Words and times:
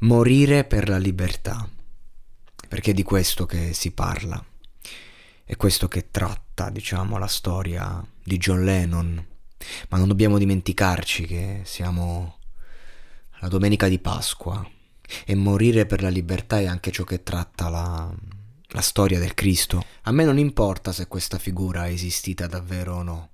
Morire 0.00 0.64
per 0.64 0.88
la 0.88 0.98
libertà. 0.98 1.68
Perché 2.68 2.90
è 2.90 2.94
di 2.94 3.02
questo 3.02 3.46
che 3.46 3.72
si 3.72 3.92
parla. 3.92 4.44
È 5.44 5.56
questo 5.56 5.88
che 5.88 6.10
tratta, 6.10 6.70
diciamo, 6.70 7.18
la 7.18 7.26
storia 7.26 8.04
di 8.22 8.36
John 8.38 8.64
Lennon. 8.64 9.26
Ma 9.88 9.98
non 9.98 10.08
dobbiamo 10.08 10.38
dimenticarci 10.38 11.24
che 11.24 11.62
siamo 11.64 12.38
la 13.40 13.48
domenica 13.48 13.88
di 13.88 13.98
Pasqua 13.98 14.68
e 15.24 15.34
morire 15.34 15.86
per 15.86 16.02
la 16.02 16.08
libertà 16.08 16.58
è 16.58 16.66
anche 16.66 16.90
ciò 16.90 17.04
che 17.04 17.22
tratta 17.22 17.68
la, 17.68 18.12
la 18.68 18.80
storia 18.80 19.18
del 19.18 19.34
Cristo. 19.34 19.84
A 20.02 20.12
me 20.12 20.24
non 20.24 20.38
importa 20.38 20.92
se 20.92 21.06
questa 21.06 21.38
figura 21.38 21.86
è 21.86 21.90
esistita 21.90 22.46
davvero 22.46 22.96
o 22.96 23.02
no. 23.02 23.30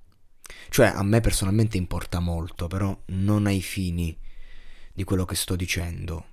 Cioè, 0.69 0.87
a 0.87 1.03
me 1.03 1.21
personalmente 1.21 1.77
importa 1.77 2.19
molto, 2.19 2.67
però 2.67 2.97
non 3.07 3.45
ai 3.45 3.61
fini 3.61 4.17
di 4.93 5.03
quello 5.03 5.25
che 5.25 5.35
sto 5.35 5.55
dicendo. 5.55 6.32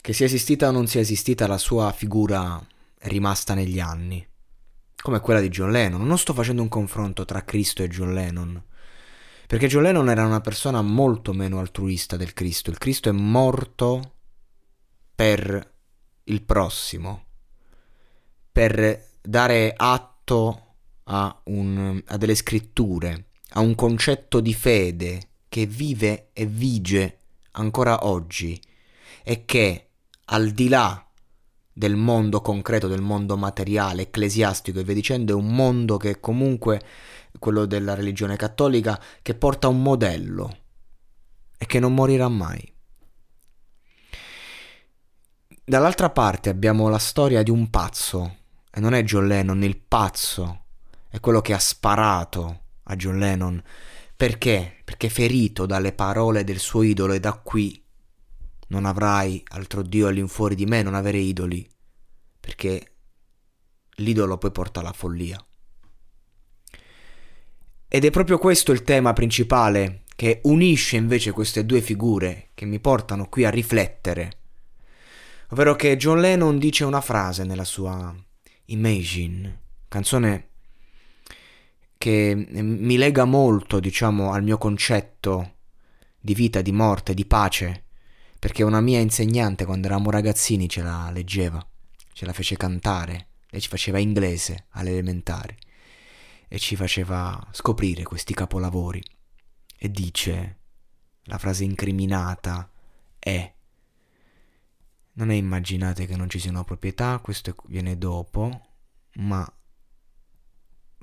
Che 0.00 0.12
sia 0.12 0.26
esistita 0.26 0.68
o 0.68 0.70
non 0.70 0.86
sia 0.86 1.00
esistita, 1.00 1.46
la 1.46 1.58
sua 1.58 1.92
figura 1.92 2.64
rimasta 3.02 3.54
negli 3.54 3.78
anni, 3.78 4.26
come 4.96 5.20
quella 5.20 5.40
di 5.40 5.48
John 5.48 5.70
Lennon. 5.70 6.06
Non 6.06 6.18
sto 6.18 6.32
facendo 6.32 6.62
un 6.62 6.68
confronto 6.68 7.24
tra 7.24 7.44
Cristo 7.44 7.82
e 7.82 7.88
John 7.88 8.14
Lennon, 8.14 8.62
perché 9.46 9.66
John 9.66 9.82
Lennon 9.82 10.08
era 10.08 10.24
una 10.24 10.40
persona 10.40 10.82
molto 10.82 11.32
meno 11.32 11.58
altruista 11.58 12.16
del 12.16 12.32
Cristo. 12.32 12.70
Il 12.70 12.78
Cristo 12.78 13.08
è 13.08 13.12
morto 13.12 14.14
per 15.14 15.74
il 16.24 16.42
prossimo, 16.42 17.24
per 18.52 19.06
dare 19.20 19.74
atto 19.76 20.74
a, 21.04 21.40
un, 21.44 22.02
a 22.06 22.16
delle 22.16 22.34
scritture, 22.34 23.26
a 23.50 23.60
un 23.60 23.74
concetto 23.74 24.40
di 24.40 24.54
fede 24.54 25.30
che 25.48 25.66
vive 25.66 26.30
e 26.32 26.46
vige 26.46 27.18
ancora 27.52 28.06
oggi 28.06 28.60
e 29.22 29.44
che 29.44 29.87
al 30.30 30.50
di 30.50 30.68
là 30.68 31.02
del 31.72 31.96
mondo 31.96 32.40
concreto, 32.40 32.88
del 32.88 33.00
mondo 33.00 33.36
materiale, 33.36 34.02
ecclesiastico 34.02 34.80
e 34.80 34.84
via 34.84 34.94
dicendo, 34.94 35.32
è 35.32 35.36
un 35.36 35.54
mondo 35.54 35.96
che 35.96 36.18
comunque 36.18 36.82
quello 37.38 37.66
della 37.66 37.94
religione 37.94 38.36
cattolica, 38.36 39.00
che 39.22 39.34
porta 39.34 39.68
un 39.68 39.80
modello 39.80 40.58
e 41.56 41.66
che 41.66 41.78
non 41.78 41.94
morirà 41.94 42.28
mai. 42.28 42.74
Dall'altra 45.64 46.10
parte 46.10 46.48
abbiamo 46.48 46.88
la 46.88 46.98
storia 46.98 47.42
di 47.42 47.50
un 47.50 47.70
pazzo, 47.70 48.36
e 48.72 48.80
non 48.80 48.94
è 48.94 49.02
John 49.04 49.26
Lennon, 49.26 49.62
il 49.62 49.78
pazzo, 49.78 50.64
è 51.08 51.20
quello 51.20 51.40
che 51.40 51.52
ha 51.52 51.58
sparato 51.58 52.62
a 52.84 52.96
John 52.96 53.18
Lennon. 53.18 53.62
Perché? 54.16 54.80
Perché 54.84 55.08
ferito 55.08 55.64
dalle 55.64 55.92
parole 55.92 56.42
del 56.42 56.58
suo 56.58 56.82
idolo 56.82 57.12
e 57.12 57.20
da 57.20 57.34
qui 57.34 57.80
non 58.68 58.84
avrai 58.84 59.42
altro 59.48 59.82
Dio 59.82 60.08
all'infuori 60.08 60.54
di 60.54 60.66
me, 60.66 60.82
non 60.82 60.94
avere 60.94 61.18
idoli, 61.18 61.68
perché 62.40 62.92
l'idolo 63.96 64.38
poi 64.38 64.50
porta 64.50 64.80
alla 64.80 64.92
follia. 64.92 65.42
Ed 67.88 68.04
è 68.04 68.10
proprio 68.10 68.38
questo 68.38 68.72
il 68.72 68.82
tema 68.82 69.12
principale 69.12 70.02
che 70.14 70.40
unisce 70.44 70.96
invece 70.96 71.30
queste 71.30 71.64
due 71.64 71.80
figure 71.80 72.50
che 72.54 72.66
mi 72.66 72.80
portano 72.80 73.28
qui 73.28 73.44
a 73.44 73.50
riflettere. 73.50 74.32
Ovvero 75.50 75.74
che 75.74 75.96
John 75.96 76.20
Lennon 76.20 76.58
dice 76.58 76.84
una 76.84 77.00
frase 77.00 77.44
nella 77.44 77.64
sua 77.64 78.14
Imagine, 78.66 79.60
canzone 79.88 80.48
che 81.96 82.34
mi 82.34 82.96
lega 82.98 83.24
molto, 83.24 83.80
diciamo, 83.80 84.32
al 84.32 84.42
mio 84.42 84.58
concetto 84.58 85.54
di 86.20 86.34
vita, 86.34 86.60
di 86.60 86.72
morte, 86.72 87.14
di 87.14 87.24
pace 87.24 87.86
perché 88.38 88.62
una 88.62 88.80
mia 88.80 89.00
insegnante 89.00 89.64
quando 89.64 89.86
eravamo 89.86 90.10
ragazzini 90.10 90.68
ce 90.68 90.82
la 90.82 91.10
leggeva, 91.10 91.66
ce 92.12 92.24
la 92.24 92.32
fece 92.32 92.56
cantare, 92.56 93.28
lei 93.48 93.60
ci 93.60 93.68
faceva 93.68 93.98
inglese 93.98 94.66
alle 94.70 94.90
elementari 94.90 95.56
e 96.46 96.58
ci 96.58 96.76
faceva 96.76 97.44
scoprire 97.50 98.04
questi 98.04 98.34
capolavori. 98.34 99.02
E 99.76 99.90
dice, 99.90 100.58
la 101.24 101.38
frase 101.38 101.64
incriminata 101.64 102.70
è, 103.18 103.54
non 105.14 105.30
è 105.30 105.34
immaginate 105.34 106.06
che 106.06 106.16
non 106.16 106.30
ci 106.30 106.38
siano 106.38 106.64
proprietà, 106.64 107.18
questo 107.18 107.54
viene 107.66 107.98
dopo, 107.98 108.68
ma 109.14 109.52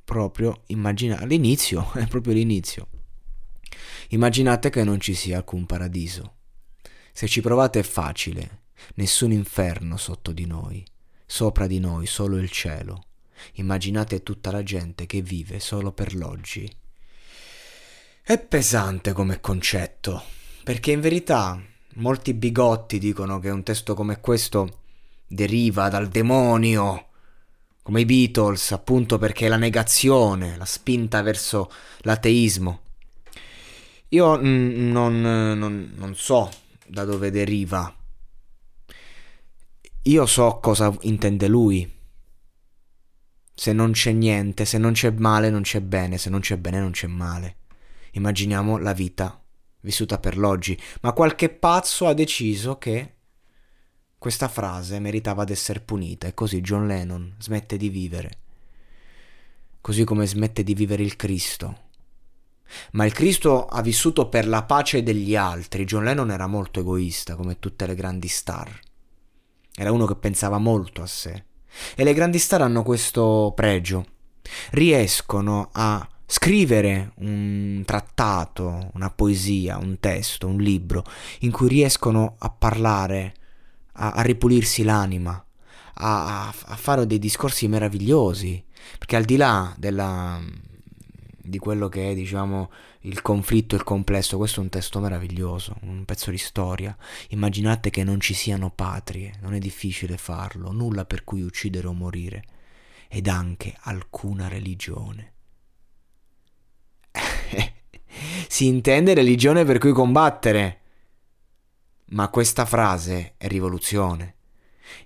proprio 0.06 0.64
immagina 0.68 1.20
all'inizio, 1.20 1.92
è 1.96 2.08
proprio 2.08 2.34
l'inizio. 2.34 2.88
Immaginate 4.10 4.70
che 4.70 4.84
non 4.86 5.02
ci 5.02 5.14
sia 5.14 5.38
alcun 5.38 5.66
paradiso 5.66 6.36
se 7.16 7.30
ci 7.30 7.40
provate 7.40 7.80
è 7.80 7.84
facile, 7.84 8.64
nessun 8.96 9.32
inferno 9.32 9.96
sotto 9.96 10.34
di 10.34 10.46
noi, 10.46 10.86
sopra 11.26 11.66
di 11.66 11.80
noi 11.80 12.08
solo 12.08 12.36
il 12.36 12.52
cielo. 12.52 13.06
Immaginate 13.54 14.22
tutta 14.22 14.52
la 14.52 14.64
gente 14.64 15.06
che 15.06 15.22
vive 15.22 15.62
solo 15.62 15.94
per 15.94 16.14
l'oggi. 16.14 16.70
È 18.22 18.38
pesante 18.38 19.14
come 19.14 19.40
concetto, 19.40 20.24
perché 20.66 20.92
in 20.92 21.00
verità 21.00 21.58
molti 21.94 22.34
bigotti 22.34 23.00
dicono 23.00 23.40
che 23.40 23.50
un 23.50 23.64
testo 23.64 23.94
come 23.94 24.20
questo 24.20 24.80
deriva 25.26 25.88
dal 25.88 26.10
demonio, 26.10 27.12
come 27.82 28.02
i 28.02 28.06
Beatles, 28.06 28.74
appunto 28.74 29.18
perché 29.18 29.46
è 29.46 29.50
la 29.50 29.56
negazione, 29.56 30.58
la 30.58 30.66
spinta 30.66 31.22
verso 31.22 31.72
l'ateismo. 32.00 32.82
Io 34.10 34.38
mm, 34.38 34.92
non, 34.92 35.22
non, 35.22 35.94
non 35.96 36.16
so 36.16 36.64
da 36.88 37.04
dove 37.06 37.32
deriva. 37.32 37.94
Io 40.04 40.26
so 40.26 40.60
cosa 40.62 40.96
intende 41.02 41.48
lui. 41.48 41.92
Se 43.54 43.74
non 43.74 43.92
c'è 43.92 44.12
niente, 44.12 44.66
se 44.66 44.78
non 44.78 44.94
c'è 44.94 45.12
male, 45.12 45.50
non 45.50 45.62
c'è 45.62 45.82
bene, 45.82 46.18
se 46.18 46.30
non 46.30 46.42
c'è 46.42 46.58
bene, 46.58 46.80
non 46.80 46.92
c'è 46.92 47.08
male. 47.08 47.58
Immaginiamo 48.12 48.78
la 48.78 48.94
vita 48.94 49.42
vissuta 49.82 50.18
per 50.20 50.38
l'oggi, 50.38 50.80
ma 51.02 51.14
qualche 51.14 51.50
pazzo 51.50 52.08
ha 52.08 52.14
deciso 52.14 52.78
che 52.78 53.14
questa 54.18 54.48
frase 54.48 55.00
meritava 55.00 55.44
di 55.44 55.52
essere 55.52 55.80
punita 55.80 56.28
e 56.28 56.34
così 56.34 56.62
John 56.62 56.88
Lennon 56.88 57.36
smette 57.40 57.78
di 57.78 57.90
vivere. 57.90 58.40
Così 59.82 60.04
come 60.04 60.26
smette 60.26 60.64
di 60.64 60.74
vivere 60.74 61.04
il 61.04 61.16
Cristo 61.16 61.84
ma 62.92 63.06
il 63.06 63.14
Cristo 63.14 63.66
ha 63.66 63.82
vissuto 63.82 64.30
per 64.30 64.48
la 64.48 64.64
pace 64.64 65.04
degli 65.04 65.36
altri. 65.36 65.86
John 65.86 66.04
Lennon 66.04 66.32
era 66.32 66.48
molto 66.48 66.80
egoista, 66.80 67.36
come 67.36 67.60
tutte 67.60 67.86
le 67.86 67.96
grandi 67.96 68.28
star. 68.28 68.80
Era 69.76 69.92
uno 69.92 70.06
che 70.06 70.16
pensava 70.16 70.58
molto 70.58 71.02
a 71.02 71.08
sé. 71.08 71.46
E 71.96 72.04
le 72.04 72.14
grandi 72.14 72.40
star 72.40 72.62
hanno 72.62 72.84
questo 72.84 73.52
pregio. 73.56 74.06
Riescono 74.72 75.70
a 75.74 76.08
scrivere 76.26 77.12
un 77.18 77.84
trattato, 77.86 78.92
una 78.94 79.10
poesia, 79.10 79.78
un 79.78 80.00
testo, 80.00 80.48
un 80.48 80.58
libro, 80.58 81.04
in 81.40 81.52
cui 81.52 81.68
riescono 81.68 82.36
a 82.40 82.50
parlare, 82.50 83.36
a, 83.94 84.12
a 84.12 84.22
ripulirsi 84.22 84.84
l'anima, 84.84 85.32
a, 85.96 86.46
a, 86.48 86.48
a 86.48 86.76
fare 86.76 87.06
dei 87.06 87.20
discorsi 87.20 87.68
meravigliosi. 87.68 88.64
Perché 88.98 89.16
al 89.16 89.26
di 89.26 89.36
là 89.36 89.74
della 89.78 90.40
di 91.46 91.58
quello 91.60 91.90
che 91.90 92.12
è, 92.12 92.14
diciamo, 92.16 92.72
il 93.02 93.22
conflitto, 93.22 93.76
il 93.76 93.84
complesso. 93.84 94.38
Questo 94.38 94.60
è 94.60 94.64
un 94.64 94.70
testo 94.70 95.00
meraviglioso, 95.00 95.76
un 95.82 96.06
pezzo 96.06 96.32
di 96.32 96.38
storia. 96.38 96.96
Immaginate 97.30 97.90
che 97.90 98.04
non 98.04 98.20
ci 98.20 98.34
siano 98.34 98.72
patrie, 98.72 99.34
non 99.42 99.54
è 99.54 99.60
difficile 99.60 100.18
farlo, 100.18 100.72
nulla 100.72 101.06
per 101.06 101.24
cui 101.24 101.42
uccidere 101.42 101.88
o 101.88 101.94
morire, 101.94 102.44
ed 103.08 103.28
anche 103.28 103.76
alcuna 103.82 104.48
religione. 104.48 105.34
si 108.48 108.68
intende 108.68 109.14
religione 109.14 109.64
per 109.66 109.78
cui 109.78 109.92
combattere. 109.92 110.82
Ma 112.08 112.30
questa 112.30 112.66
frase 112.66 113.34
è 113.38 113.48
rivoluzione. 113.48 114.34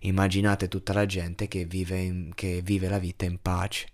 Immaginate 0.02 0.68
tutta 0.68 0.94
la 0.94 1.06
gente 1.06 1.48
che 1.48 1.66
vive, 1.66 2.00
in, 2.00 2.32
che 2.36 2.62
vive 2.62 2.90
la 2.90 3.00
vita 3.00 3.26
in 3.26 3.40
pace. 3.42 3.88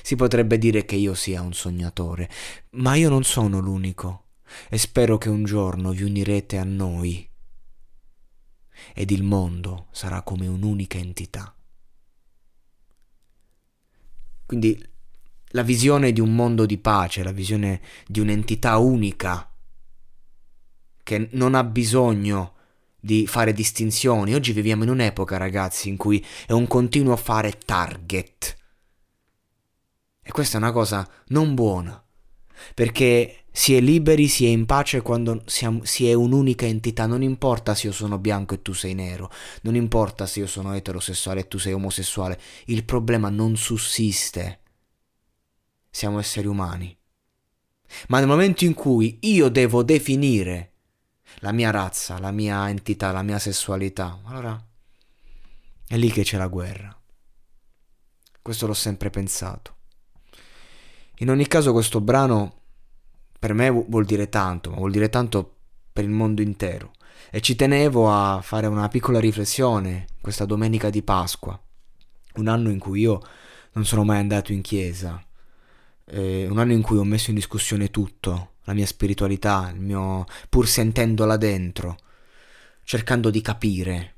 Si 0.00 0.16
potrebbe 0.16 0.58
dire 0.58 0.84
che 0.84 0.96
io 0.96 1.14
sia 1.14 1.42
un 1.42 1.52
sognatore, 1.52 2.30
ma 2.70 2.94
io 2.94 3.08
non 3.08 3.24
sono 3.24 3.58
l'unico 3.58 4.24
e 4.68 4.78
spero 4.78 5.18
che 5.18 5.28
un 5.28 5.44
giorno 5.44 5.90
vi 5.90 6.04
unirete 6.04 6.58
a 6.58 6.64
noi 6.64 7.28
ed 8.94 9.10
il 9.10 9.22
mondo 9.22 9.86
sarà 9.90 10.22
come 10.22 10.46
un'unica 10.46 10.98
entità. 10.98 11.54
Quindi 14.46 14.90
la 15.54 15.62
visione 15.62 16.12
di 16.12 16.20
un 16.20 16.34
mondo 16.34 16.66
di 16.66 16.78
pace, 16.78 17.22
la 17.22 17.32
visione 17.32 17.80
di 18.06 18.20
un'entità 18.20 18.78
unica 18.78 19.50
che 21.02 21.28
non 21.32 21.54
ha 21.54 21.64
bisogno 21.64 22.54
di 22.98 23.26
fare 23.26 23.52
distinzioni. 23.52 24.34
Oggi 24.34 24.52
viviamo 24.52 24.84
in 24.84 24.90
un'epoca, 24.90 25.36
ragazzi, 25.36 25.88
in 25.88 25.96
cui 25.96 26.24
è 26.46 26.52
un 26.52 26.66
continuo 26.66 27.16
fare 27.16 27.58
target. 27.64 28.56
E 30.22 30.30
questa 30.30 30.56
è 30.56 30.60
una 30.60 30.72
cosa 30.72 31.08
non 31.28 31.54
buona, 31.54 32.02
perché 32.74 33.44
si 33.50 33.74
è 33.74 33.80
liberi, 33.80 34.28
si 34.28 34.46
è 34.46 34.48
in 34.48 34.66
pace 34.66 35.02
quando 35.02 35.42
siamo, 35.46 35.84
si 35.84 36.08
è 36.08 36.14
un'unica 36.14 36.64
entità, 36.64 37.06
non 37.06 37.22
importa 37.22 37.74
se 37.74 37.88
io 37.88 37.92
sono 37.92 38.18
bianco 38.18 38.54
e 38.54 38.62
tu 38.62 38.72
sei 38.72 38.94
nero, 38.94 39.30
non 39.62 39.74
importa 39.74 40.26
se 40.26 40.40
io 40.40 40.46
sono 40.46 40.72
eterosessuale 40.74 41.40
e 41.40 41.48
tu 41.48 41.58
sei 41.58 41.72
omosessuale, 41.72 42.40
il 42.66 42.84
problema 42.84 43.28
non 43.28 43.56
sussiste. 43.56 44.60
Siamo 45.90 46.18
esseri 46.18 46.46
umani. 46.46 46.96
Ma 48.08 48.18
nel 48.20 48.28
momento 48.28 48.64
in 48.64 48.72
cui 48.72 49.18
io 49.22 49.50
devo 49.50 49.82
definire 49.82 50.72
la 51.40 51.52
mia 51.52 51.70
razza, 51.70 52.18
la 52.18 52.30
mia 52.30 52.70
entità, 52.70 53.12
la 53.12 53.22
mia 53.22 53.38
sessualità. 53.38 54.20
Allora 54.24 54.58
è 55.86 55.96
lì 55.96 56.10
che 56.10 56.22
c'è 56.22 56.38
la 56.38 56.46
guerra. 56.46 56.96
Questo 58.40 58.66
l'ho 58.66 58.74
sempre 58.74 59.10
pensato. 59.10 59.76
In 61.22 61.30
ogni 61.30 61.46
caso 61.46 61.70
questo 61.70 62.00
brano 62.00 62.62
per 63.38 63.54
me 63.54 63.70
vuol 63.70 64.04
dire 64.04 64.28
tanto, 64.28 64.70
ma 64.70 64.76
vuol 64.76 64.90
dire 64.90 65.08
tanto 65.08 65.54
per 65.92 66.02
il 66.02 66.10
mondo 66.10 66.42
intero. 66.42 66.90
E 67.30 67.40
ci 67.40 67.54
tenevo 67.54 68.10
a 68.12 68.40
fare 68.42 68.66
una 68.66 68.88
piccola 68.88 69.20
riflessione 69.20 70.06
questa 70.20 70.46
domenica 70.46 70.90
di 70.90 71.00
Pasqua, 71.02 71.58
un 72.34 72.48
anno 72.48 72.70
in 72.70 72.80
cui 72.80 73.02
io 73.02 73.20
non 73.74 73.84
sono 73.84 74.02
mai 74.02 74.18
andato 74.18 74.52
in 74.52 74.62
chiesa, 74.62 75.24
eh, 76.06 76.48
un 76.50 76.58
anno 76.58 76.72
in 76.72 76.82
cui 76.82 76.98
ho 76.98 77.04
messo 77.04 77.30
in 77.30 77.36
discussione 77.36 77.92
tutto, 77.92 78.54
la 78.64 78.74
mia 78.74 78.86
spiritualità, 78.86 79.72
mio 79.76 80.24
pur 80.48 80.66
sentendola 80.66 81.36
dentro, 81.36 81.98
cercando 82.82 83.30
di 83.30 83.40
capire, 83.40 84.16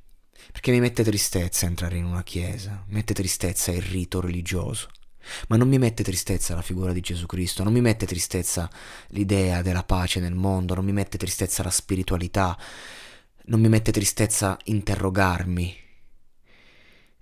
perché 0.50 0.70
mi 0.70 0.80
mette 0.80 1.04
tristezza 1.04 1.66
entrare 1.66 1.98
in 1.98 2.06
una 2.06 2.22
chiesa, 2.22 2.82
mi 2.86 2.94
mette 2.94 3.12
tristezza 3.12 3.72
il 3.72 3.82
rito 3.82 4.22
religioso. 4.22 4.88
Ma 5.48 5.56
non 5.56 5.68
mi 5.68 5.78
mette 5.78 6.02
tristezza 6.02 6.54
la 6.54 6.62
figura 6.62 6.92
di 6.92 7.00
Gesù 7.00 7.26
Cristo, 7.26 7.62
non 7.62 7.72
mi 7.72 7.80
mette 7.80 8.06
tristezza 8.06 8.70
l'idea 9.08 9.62
della 9.62 9.84
pace 9.84 10.20
nel 10.20 10.34
mondo, 10.34 10.74
non 10.74 10.84
mi 10.84 10.92
mette 10.92 11.18
tristezza 11.18 11.62
la 11.62 11.70
spiritualità, 11.70 12.56
non 13.46 13.60
mi 13.60 13.68
mette 13.68 13.92
tristezza 13.92 14.56
interrogarmi. 14.64 15.76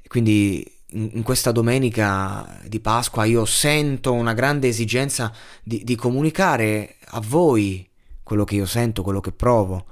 Quindi 0.06 0.80
in 0.92 1.22
questa 1.22 1.52
domenica 1.52 2.60
di 2.66 2.80
Pasqua 2.80 3.24
io 3.24 3.44
sento 3.44 4.12
una 4.12 4.34
grande 4.34 4.68
esigenza 4.68 5.32
di, 5.62 5.84
di, 5.84 5.96
comunicare 5.96 6.96
a 7.06 7.20
voi 7.20 7.88
quello 8.22 8.44
che 8.44 8.56
io 8.56 8.66
sento, 8.66 9.02
quello 9.02 9.20
che 9.20 9.32
provo. 9.32 9.86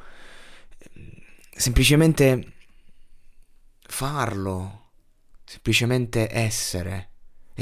Semplicemente 1.50 2.52
farlo, 3.80 4.90
semplicemente 5.44 6.28
essere, 6.30 7.09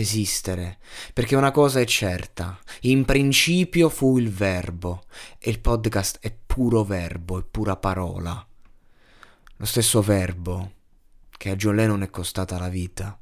esistere, 0.01 0.79
perché 1.13 1.35
una 1.35 1.51
cosa 1.51 1.81
è 1.81 1.85
certa, 1.85 2.59
in 2.83 3.05
principio 3.05 3.89
fu 3.89 4.19
il 4.19 4.31
verbo 4.31 5.05
e 5.39 5.51
il 5.51 5.61
podcast 5.61 6.19
è 6.21 6.33
puro 6.33 6.85
verbo, 6.85 7.39
è 7.39 7.43
pura 7.43 7.77
parola. 7.77 8.47
Lo 9.57 9.65
stesso 9.65 10.01
verbo 10.01 10.73
che 11.31 11.51
a 11.51 11.57
John 11.57 11.75
Lennon 11.75 12.03
è 12.03 12.11
costata 12.11 12.59
la 12.59 12.69
vita 12.69 13.19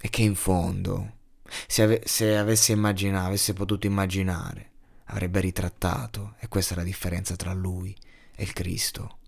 e 0.00 0.08
che 0.08 0.22
in 0.22 0.34
fondo, 0.34 1.18
se, 1.66 1.82
ave- 1.82 2.02
se 2.04 2.36
avesse 2.36 2.72
immaginato, 2.72 3.26
avesse 3.26 3.52
potuto 3.52 3.86
immaginare, 3.86 4.70
avrebbe 5.06 5.40
ritrattato, 5.40 6.36
e 6.38 6.48
questa 6.48 6.74
è 6.74 6.76
la 6.76 6.84
differenza 6.84 7.36
tra 7.36 7.52
lui 7.52 7.96
e 8.34 8.42
il 8.42 8.52
Cristo, 8.52 9.18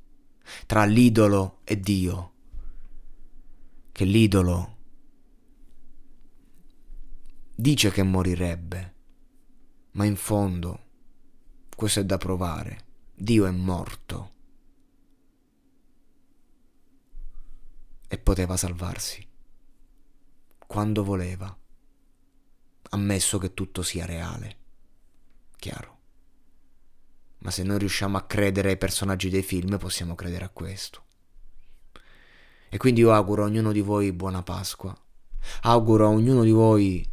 tra 0.67 0.85
l'idolo 0.85 1.59
e 1.65 1.81
Dio, 1.81 2.33
che 3.93 4.05
l'idolo 4.05 4.74
dice 7.55 7.91
che 7.91 8.03
morirebbe, 8.03 8.95
ma 9.93 10.05
in 10.05 10.17
fondo, 10.17 10.81
questo 11.75 12.01
è 12.01 12.05
da 12.05 12.19
provare, 12.19 12.85
Dio 13.15 13.47
è 13.47 13.51
morto 13.51 14.33
e 18.09 18.19
poteva 18.19 18.57
salvarsi 18.57 19.27
quando 20.67 21.05
voleva, 21.05 21.57
ammesso 22.91 23.39
che 23.39 23.55
tutto 23.55 23.83
sia 23.83 24.07
reale. 24.07 24.57
Chiaro. 25.57 25.99
Ma 27.39 27.51
se 27.51 27.63
noi 27.63 27.79
riusciamo 27.79 28.17
a 28.17 28.23
credere 28.23 28.71
ai 28.71 28.79
personaggi 28.79 29.29
dei 29.29 29.43
film, 29.43 29.79
possiamo 29.79 30.17
credere 30.17 30.45
a 30.45 30.49
questo. 30.49 31.03
E 32.69 32.77
quindi 32.77 33.01
io 33.01 33.13
auguro 33.13 33.43
a 33.43 33.47
ognuno 33.47 33.71
di 33.71 33.83
voi 33.83 34.13
buona 34.13 34.43
Pasqua. 34.43 34.97
Auguro 35.63 36.07
a 36.07 36.11
ognuno 36.11 36.43
di 36.43 36.51
voi 36.51 37.09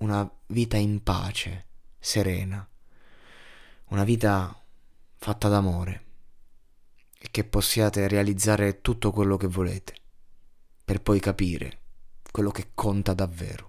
una 0.00 0.28
vita 0.46 0.76
in 0.76 1.02
pace, 1.02 1.66
serena. 1.98 2.66
Una 3.86 4.04
vita 4.04 4.54
fatta 5.16 5.48
d'amore. 5.48 6.04
E 7.18 7.28
che 7.30 7.44
possiate 7.44 8.08
realizzare 8.08 8.80
tutto 8.80 9.10
quello 9.10 9.36
che 9.36 9.46
volete. 9.46 9.94
Per 10.84 11.02
poi 11.02 11.20
capire 11.20 11.78
quello 12.30 12.50
che 12.50 12.70
conta 12.74 13.12
davvero. 13.12 13.66